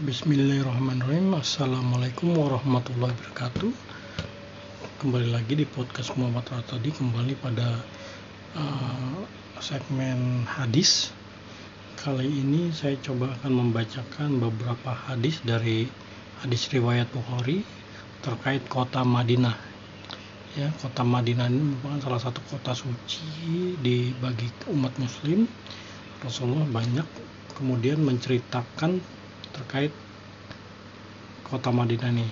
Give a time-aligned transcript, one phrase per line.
[0.00, 1.36] Bismillahirrahmanirrahim.
[1.36, 3.68] Assalamualaikum warahmatullahi wabarakatuh.
[5.04, 6.96] Kembali lagi di podcast Muhammad Ratadi.
[6.96, 7.76] Kembali pada
[8.56, 9.20] uh,
[9.60, 11.12] segmen hadis.
[12.00, 15.84] Kali ini saya coba akan membacakan beberapa hadis dari
[16.40, 17.60] hadis riwayat Bukhari
[18.24, 19.60] Terkait kota Madinah.
[20.56, 25.44] Ya Kota Madinah ini merupakan salah satu kota suci di bagi umat muslim.
[26.24, 27.04] Rasulullah banyak
[27.60, 29.20] kemudian menceritakan
[29.62, 29.94] terkait
[31.46, 32.26] kota Madinah ini.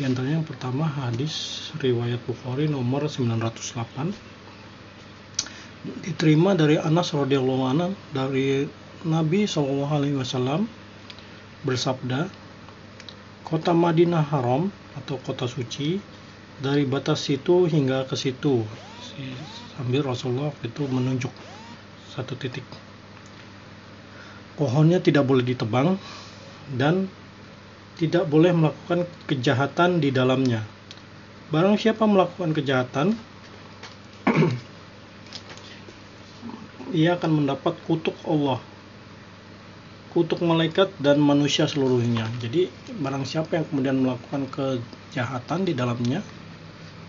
[0.00, 4.16] Di antaranya yang pertama hadis riwayat Bukhari nomor 908
[6.08, 8.64] diterima dari Anas radhiyallahu anhu dari
[9.04, 10.64] Nabi Shallallahu alaihi wasallam
[11.68, 12.32] bersabda
[13.46, 16.02] Kota Madinah haram atau kota suci
[16.60, 18.66] dari batas situ hingga ke situ
[19.78, 21.32] sambil Rasulullah itu menunjuk
[22.12, 22.66] satu titik
[24.58, 25.96] pohonnya tidak boleh ditebang
[26.76, 27.08] dan
[27.98, 30.62] tidak boleh melakukan kejahatan di dalamnya.
[31.48, 33.16] Barang siapa melakukan kejahatan,
[36.98, 38.60] ia akan mendapat kutuk Allah,
[40.12, 42.28] kutuk malaikat dan manusia seluruhnya.
[42.38, 42.68] Jadi
[43.00, 46.20] barang siapa yang kemudian melakukan kejahatan di dalamnya,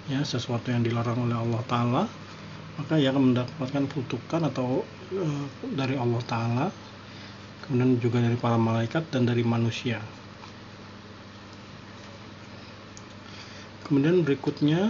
[0.10, 2.04] ya sesuatu yang dilarang oleh Allah Taala,
[2.80, 5.24] maka ia akan mendapatkan kutukan atau e,
[5.76, 6.66] dari Allah Taala
[7.70, 10.02] kemudian juga dari para malaikat dan dari manusia.
[13.86, 14.90] Kemudian berikutnya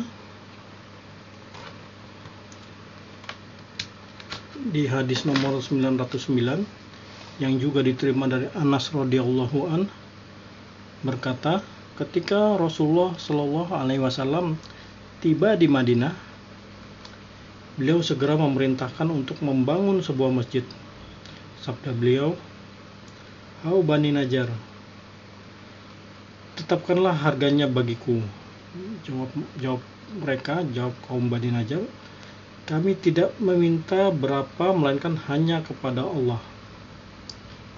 [4.72, 6.64] di hadis nomor 909
[7.44, 9.92] yang juga diterima dari Anas radhiyallahu an
[11.04, 11.60] berkata,
[12.00, 14.56] ketika Rasulullah Shallallahu alaihi wasallam
[15.20, 16.16] tiba di Madinah,
[17.76, 20.64] beliau segera memerintahkan untuk membangun sebuah masjid.
[21.60, 22.40] Sabda beliau,
[23.60, 24.48] Hau Bani Najar,
[26.56, 28.24] tetapkanlah harganya bagiku.
[29.04, 29.84] Jawab, jawab
[30.16, 31.84] mereka, jawab kaum Bani Najar,
[32.64, 36.40] kami tidak meminta berapa melainkan hanya kepada Allah.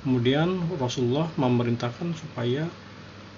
[0.06, 2.70] Kemudian Rasulullah memerintahkan supaya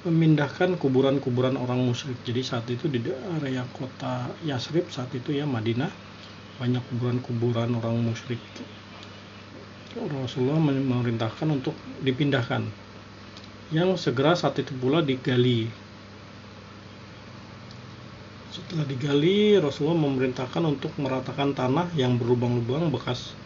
[0.03, 2.19] memindahkan kuburan-kuburan orang musyrik.
[2.27, 3.07] Jadi saat itu di
[3.39, 5.87] area kota Yasrib saat itu ya Madinah
[6.59, 8.43] banyak kuburan-kuburan orang musyrik
[9.93, 12.65] Rasulullah memerintahkan untuk dipindahkan.
[13.69, 15.69] Yang segera saat itu pula digali.
[18.49, 23.37] Setelah digali Rasulullah memerintahkan untuk meratakan tanah yang berlubang-lubang bekas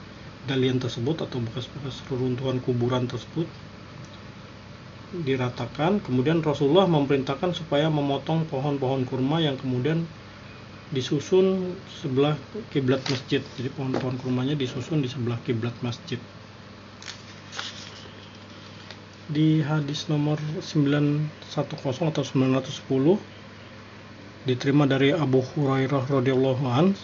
[0.48, 3.48] galian tersebut atau bekas-bekas reruntuhan kuburan tersebut
[5.28, 6.00] diratakan.
[6.00, 10.08] Kemudian Rasulullah memerintahkan supaya memotong pohon-pohon kurma yang kemudian
[10.92, 12.40] disusun sebelah
[12.72, 13.44] kiblat masjid.
[13.60, 16.20] Jadi pohon-pohon kurmanya disusun di sebelah kiblat masjid.
[19.28, 21.28] Di hadis nomor 910
[22.16, 23.20] atau 910
[24.48, 26.96] diterima dari Abu Hurairah radhiyallahu an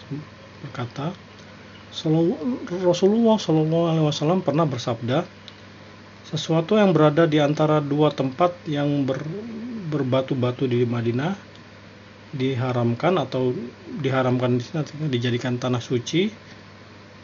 [0.64, 1.12] berkata
[2.80, 5.28] Rasulullah Shallallahu alaihi wasallam pernah bersabda
[6.24, 9.20] sesuatu yang berada di antara dua tempat yang ber,
[9.92, 11.53] berbatu-batu di Madinah
[12.34, 13.54] diharamkan atau
[14.02, 16.28] diharamkan di sini dijadikan tanah suci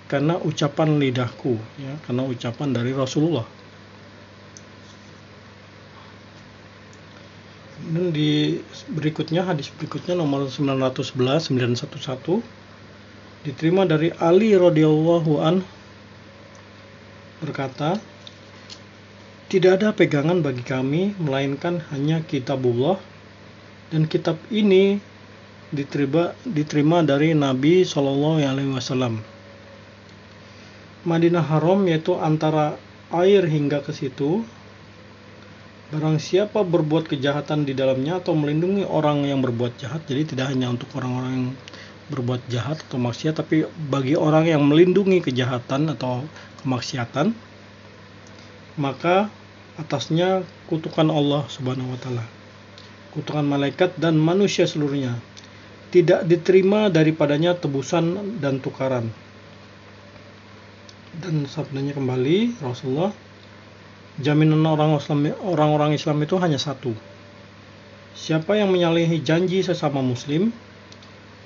[0.06, 3.47] karena ucapan lidahku ya karena ucapan dari Rasulullah.
[7.91, 8.60] Dan di
[8.93, 12.43] berikutnya hadis berikutnya nomor 911 911
[13.41, 15.65] diterima dari Ali radhiyallahu an
[17.41, 17.97] berkata
[19.49, 23.00] tidak ada pegangan bagi kami melainkan hanya kitabullah
[23.90, 25.02] dan kitab ini
[25.70, 29.22] diterima diterima dari Nabi Shallallahu alaihi wasallam
[31.06, 32.74] Madinah Haram yaitu antara
[33.10, 34.42] air hingga ke situ
[35.90, 40.70] Barang siapa berbuat kejahatan di dalamnya atau melindungi orang yang berbuat jahat, jadi tidak hanya
[40.70, 41.48] untuk orang-orang yang
[42.14, 46.22] berbuat jahat atau maksiat, tapi bagi orang yang melindungi kejahatan atau
[46.62, 47.34] kemaksiatan,
[48.78, 49.34] maka
[49.82, 52.22] atasnya kutukan Allah Subhanahu wa taala.
[53.10, 55.18] Kutukan malaikat dan manusia seluruhnya.
[55.90, 59.10] Tidak diterima daripadanya tebusan dan tukaran.
[61.18, 63.10] Dan sabdanya kembali Rasulullah
[64.20, 66.94] jaminan orang Islam orang-orang Islam itu hanya satu.
[68.14, 70.52] Siapa yang menyalahi janji sesama muslim,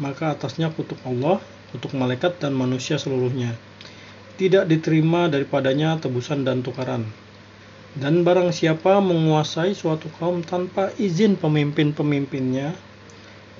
[0.02, 1.38] maka atasnya kutuk Allah,
[1.70, 3.55] kutuk malaikat dan manusia seluruhnya.
[4.34, 7.06] Tidak diterima daripadanya tebusan dan tukaran.
[7.94, 12.75] Dan barang siapa menguasai suatu kaum tanpa izin pemimpin-pemimpinnya,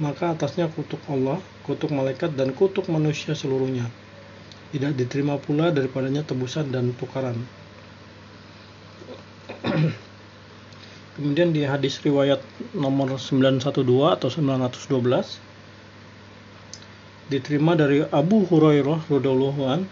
[0.03, 3.87] maka atasnya kutuk Allah, kutuk malaikat dan kutuk manusia seluruhnya.
[4.75, 7.39] Tidak diterima pula daripadanya tebusan dan tukaran.
[11.15, 12.43] Kemudian di hadis riwayat
[12.75, 13.71] nomor 912
[14.19, 15.55] atau 912
[17.31, 19.87] diterima dari Abu Hurairah radhiyallahu an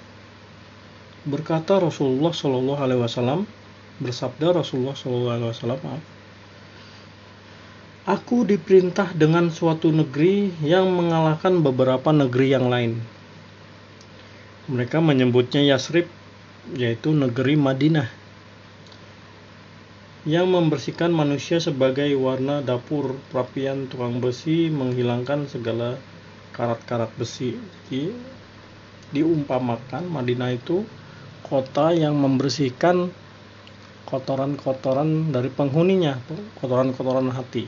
[1.24, 3.46] berkata Rasulullah Shallallahu alaihi wasallam
[4.00, 4.96] bersabda Rasulullah
[5.42, 6.00] wasallam
[8.02, 12.98] Aku diperintah dengan suatu negeri yang mengalahkan beberapa negeri yang lain.
[14.66, 16.10] Mereka menyebutnya Yasrib,
[16.74, 18.22] yaitu negeri Madinah
[20.22, 25.98] yang membersihkan manusia sebagai warna dapur perapian tukang besi menghilangkan segala
[26.54, 27.58] karat-karat besi
[27.90, 28.14] jadi
[29.10, 30.86] diumpamakan Madinah itu
[31.42, 33.10] kota yang membersihkan
[34.12, 36.20] kotoran-kotoran dari penghuninya
[36.60, 37.64] kotoran-kotoran hati.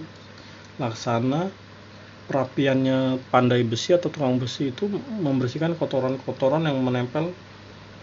[0.76, 1.48] Laksana
[2.28, 4.84] perapiannya pandai besi atau tukang besi itu
[5.24, 7.32] membersihkan kotoran-kotoran yang menempel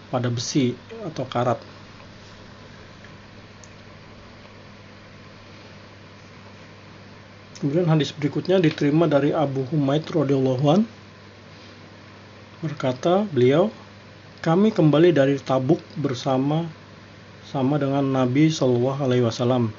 [0.10, 0.74] pada besi
[1.06, 1.62] atau karat.
[7.62, 10.82] Kemudian hadis berikutnya diterima dari Abu Humaid radhiyallahu
[12.66, 13.70] berkata beliau
[14.42, 16.66] kami kembali dari Tabuk bersama
[17.52, 19.76] sama dengan Nabi Shallallahu Alaihi Wasallam.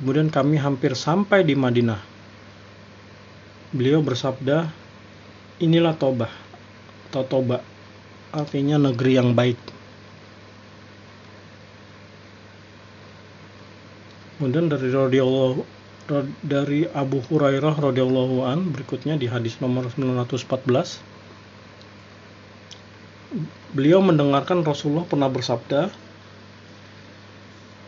[0.00, 2.00] Kemudian kami hampir sampai di Madinah.
[3.76, 4.64] Beliau bersabda,
[5.60, 6.32] inilah Tobah
[7.12, 7.60] atau Toba,
[8.32, 9.60] artinya negeri yang baik.
[14.40, 14.88] Kemudian dari
[16.40, 20.98] dari Abu Hurairah radhiyallahu an berikutnya di hadis nomor 914
[23.70, 25.94] beliau mendengarkan Rasulullah pernah bersabda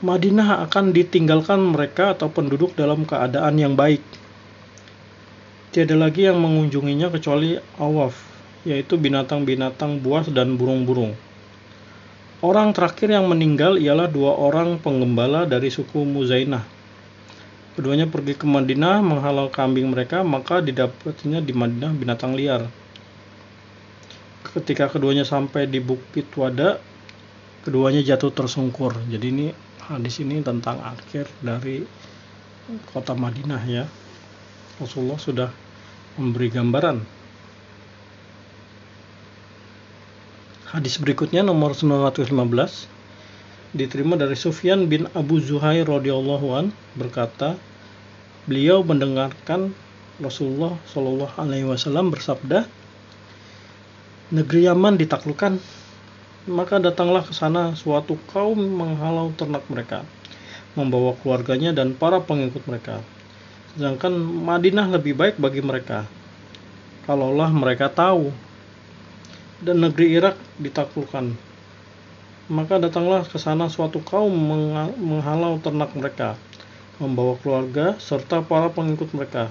[0.02, 4.02] Madinah akan ditinggalkan mereka atau penduduk dalam keadaan yang baik
[5.70, 8.18] tiada lagi yang mengunjunginya kecuali awaf
[8.66, 11.14] yaitu binatang-binatang buas dan burung-burung
[12.42, 16.82] orang terakhir yang meninggal ialah dua orang penggembala dari suku Muzainah
[17.72, 22.68] Keduanya pergi ke Madinah menghalau kambing mereka, maka didapatinya di Madinah binatang liar.
[24.52, 26.76] Ketika keduanya sampai di Bukit Wada,
[27.64, 28.92] keduanya jatuh tersungkur.
[29.08, 29.46] Jadi ini
[29.90, 31.82] hadis ini tentang akhir dari
[32.94, 33.84] kota Madinah ya.
[34.78, 35.50] Rasulullah sudah
[36.18, 37.02] memberi gambaran.
[40.72, 42.32] Hadis berikutnya nomor 915
[43.76, 47.56] diterima dari Sufyan bin Abu Zuhair radhiyallahu an berkata
[48.48, 49.72] beliau mendengarkan
[50.20, 52.64] Rasulullah Shallallahu alaihi wasallam bersabda
[54.32, 55.60] negeri Yaman ditaklukkan
[56.48, 60.02] maka datanglah ke sana suatu kaum menghalau ternak mereka
[60.74, 63.02] membawa keluarganya dan para pengikut mereka
[63.74, 66.06] sedangkan Madinah lebih baik bagi mereka
[67.06, 68.34] kalaulah mereka tahu
[69.62, 71.52] dan negeri Irak ditaklukkan
[72.50, 74.28] maka datanglah ke sana suatu kaum
[74.98, 76.34] menghalau ternak mereka,
[76.98, 79.48] membawa keluarga serta para pengikut mereka.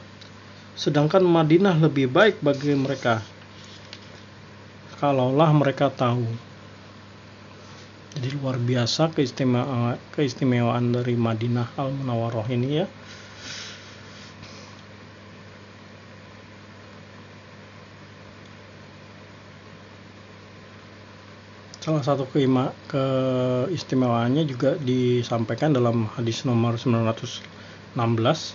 [0.76, 3.26] Sedangkan Madinah lebih baik bagi mereka.
[5.00, 6.51] Kalaulah mereka tahu.
[8.12, 12.86] Jadi luar biasa keistimewaan, keistimewaan dari Madinah Al-Munawwaroh ini ya.
[21.82, 28.54] Salah satu keima, keistimewaannya juga disampaikan dalam hadis nomor 916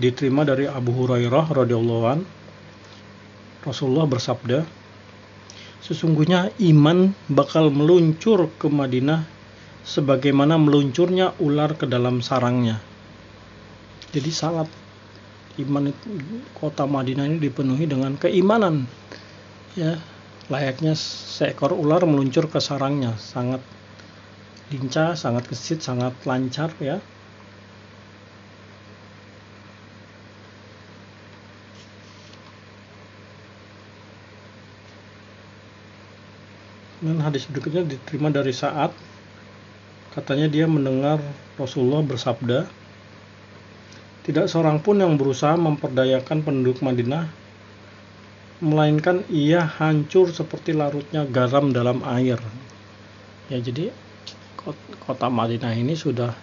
[0.00, 2.24] diterima dari Abu Hurairah radhiyallahu an
[3.60, 4.79] Rasulullah bersabda
[5.90, 9.26] Sesungguhnya iman bakal meluncur ke Madinah
[9.82, 12.78] sebagaimana meluncurnya ular ke dalam sarangnya.
[14.14, 14.70] Jadi sangat
[15.58, 15.90] iman
[16.54, 18.86] kota Madinah ini dipenuhi dengan keimanan.
[19.74, 19.98] Ya,
[20.46, 23.62] layaknya seekor ular meluncur ke sarangnya sangat
[24.70, 27.02] lincah sangat gesit sangat lancar ya
[37.00, 38.92] dan hadis berikutnya diterima dari saat
[40.12, 41.20] katanya dia mendengar
[41.56, 42.68] Rasulullah bersabda
[44.24, 47.26] tidak seorang pun yang berusaha memperdayakan penduduk Madinah
[48.60, 52.36] melainkan ia hancur seperti larutnya garam dalam air.
[53.48, 53.88] Ya, jadi
[55.08, 56.36] kota Madinah ini sudah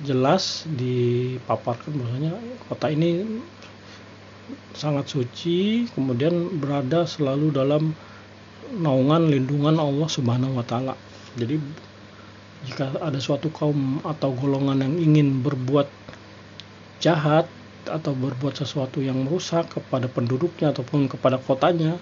[0.00, 2.32] jelas dipaparkan bahwasanya
[2.72, 3.28] kota ini
[4.72, 7.92] sangat suci, kemudian berada selalu dalam
[8.76, 10.94] naungan lindungan Allah Subhanahu wa taala.
[11.38, 11.56] Jadi
[12.66, 15.86] jika ada suatu kaum atau golongan yang ingin berbuat
[16.98, 17.46] jahat
[17.88, 21.96] atau berbuat sesuatu yang merusak kepada penduduknya ataupun kepada kotanya,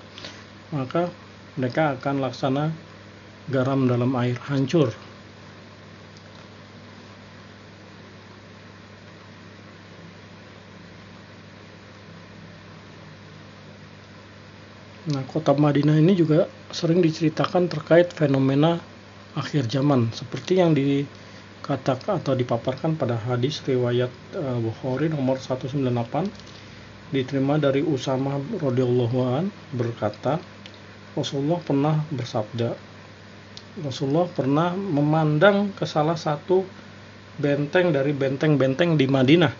[0.74, 1.12] maka
[1.54, 2.74] mereka akan laksana
[3.46, 4.90] garam dalam air hancur.
[15.06, 18.82] Nah, kota Madinah ini juga sering diceritakan terkait fenomena
[19.38, 25.86] akhir zaman seperti yang dikatakan atau dipaparkan pada hadis riwayat uh, Bukhari nomor 198
[27.14, 30.42] diterima dari Usama radhiyallahu an berkata
[31.14, 32.74] Rasulullah pernah bersabda
[33.86, 36.66] Rasulullah pernah memandang ke salah satu
[37.36, 39.52] benteng dari benteng-benteng di Madinah.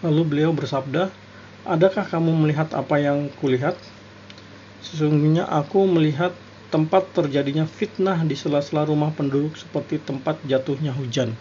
[0.00, 1.21] Lalu beliau bersabda
[1.62, 3.78] Adakah kamu melihat apa yang kulihat?
[4.82, 6.34] Sesungguhnya aku melihat
[6.74, 11.38] tempat terjadinya fitnah di sela-sela rumah penduduk seperti tempat jatuhnya hujan.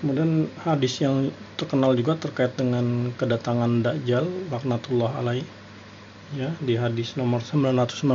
[0.00, 1.28] Kemudian hadis yang
[1.60, 5.44] terkenal juga terkait dengan kedatangan Dajjal laknatullah alaih
[6.32, 8.08] ya di hadis nomor 919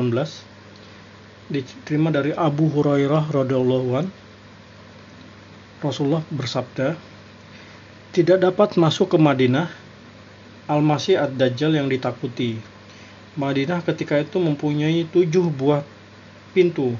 [1.53, 4.09] diterima dari Abu Hurairah radhiyallahu an
[5.84, 6.96] Rasulullah bersabda,
[8.15, 9.67] tidak dapat masuk ke Madinah
[10.72, 12.58] Al-Masih Ad-Dajjal yang ditakuti.
[13.36, 15.84] Madinah ketika itu mempunyai tujuh buah
[16.55, 16.96] pintu.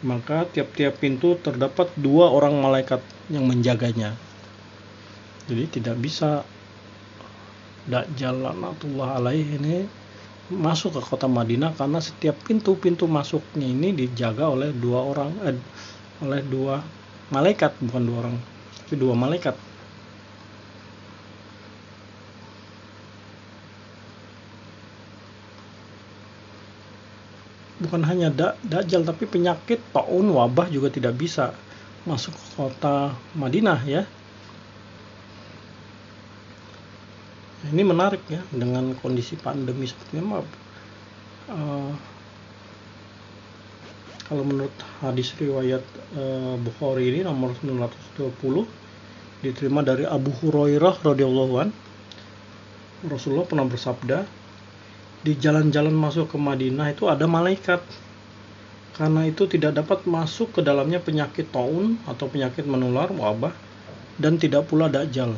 [0.00, 4.16] Maka tiap-tiap pintu terdapat dua orang malaikat yang menjaganya.
[5.46, 6.42] Jadi tidak bisa
[7.86, 9.86] Dajjal laknatullah alaih ini
[10.50, 15.54] masuk ke kota Madinah karena setiap pintu-pintu masuknya ini dijaga oleh dua orang eh,
[16.22, 16.82] oleh dua
[17.30, 18.36] malaikat bukan dua orang.
[18.86, 19.56] Tapi dua malaikat.
[27.76, 31.52] Bukan hanya da dajjal tapi penyakit taun wabah juga tidak bisa
[32.08, 34.02] masuk ke kota Madinah ya.
[37.66, 40.24] Ini menarik ya dengan kondisi pandemi seperti ini.
[41.50, 41.90] Uh,
[44.26, 45.82] kalau menurut hadis riwayat
[46.18, 48.66] uh, Bukhari ini nomor 920
[49.46, 51.70] diterima dari Abu Hurairah radhiyallahu an.
[53.06, 54.26] Rasulullah pernah bersabda
[55.22, 57.78] di jalan-jalan masuk ke Madinah itu ada malaikat.
[58.96, 63.52] Karena itu tidak dapat masuk ke dalamnya penyakit taun atau penyakit menular wabah
[64.16, 65.36] dan tidak pula dajjal.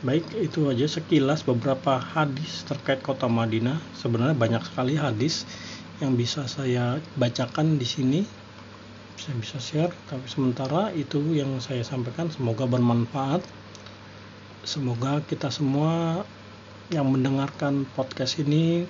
[0.00, 3.76] Baik itu aja sekilas beberapa hadis terkait kota Madinah.
[3.92, 5.44] Sebenarnya banyak sekali hadis
[6.02, 8.20] yang bisa saya bacakan di sini.
[9.14, 13.46] Saya bisa share tapi sementara itu yang saya sampaikan semoga bermanfaat.
[14.66, 16.24] Semoga kita semua
[16.90, 18.84] yang mendengarkan podcast ini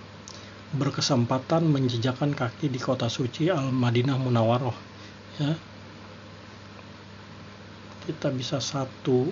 [0.74, 4.74] berkesempatan menjejakkan kaki di kota suci Al Madinah Munawaroh
[5.38, 5.52] ya.
[8.04, 9.28] Kita bisa satu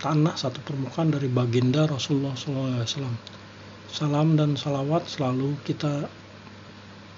[0.00, 3.39] tanah satu permukaan dari baginda Rasulullah SAW
[3.90, 6.06] Salam dan salawat selalu kita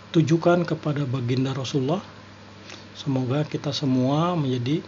[0.08, 2.00] tujukan kepada baginda Rasulullah.
[2.96, 4.80] Semoga kita semua menjadi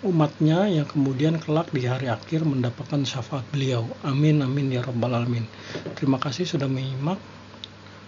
[0.00, 3.84] umatnya yang kemudian kelak di hari akhir mendapatkan syafaat beliau.
[4.00, 5.44] Amin amin ya rabbal alamin.
[5.92, 7.20] Terima kasih sudah menyimak.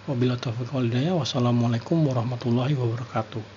[0.09, 0.73] Wabillahi taufiq.
[0.73, 3.54] Wassalamualaikum warahmatullahi wabarakatuh.